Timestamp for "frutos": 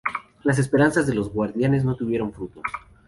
2.33-2.63